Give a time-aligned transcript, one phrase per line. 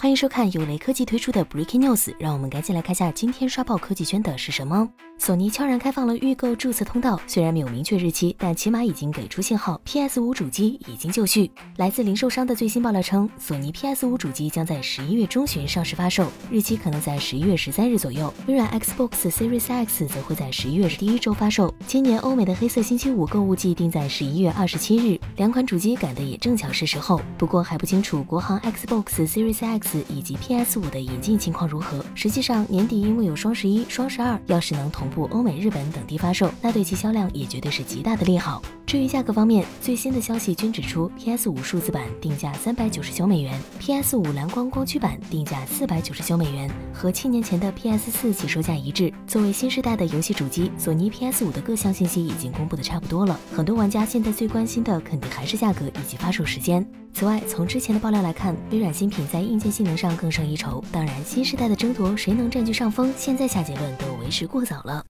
[0.00, 4.88] 欢迎收看由雷科技推出的 Breaking News，让我们赶紧来看下今天刷爆科技圈的是什么。
[5.18, 11.50] 索尼悄然开放了预购注册通道，虽然没有明确日期，但起码已经给出信号，PS5 主机已经就绪。
[11.76, 18.32] 来自零售商的最新爆料称，索尼 PS5 主机将在十一月中旬上市发售，日期可能在十一月十三日左右。
[18.46, 21.74] 微软 Xbox Series X 则会在十一月第一周发售。
[21.86, 27.20] 今年欧美的黑色星期五购物季定在十一月二十七日，两款主机赶得也正巧是时候。
[27.36, 29.89] 不过还不清楚国行 Xbox Series X。
[30.08, 32.04] 以及 PS 五的引进情况如何？
[32.14, 38.62] 实际上年底因为有双十一、双十二，要是能同步欧美、日本等地发售，那对其销量也绝对是极大的利好。
[38.86, 49.12] 至于价格方面，最新的消息均指出，PS 五数字版定价三百九十九美元，PS 五蓝光光驱版定价四百九十九美元，和七年前的 PS 四起售价一致。
[49.28, 53.38] 作为新时代的游戏主机，索尼 PS 五的各项信息已经公布的差不多了。
[53.54, 56.84] 很多玩家现在最关心的肯定还是价格以及发售时间。
[57.20, 60.82] 此外，从之前的爆料来看，微软新品在硬件性能上更胜一筹。
[60.90, 65.04] 当然，新时代的争夺谁能占据上风，现在下结论都为时过早了。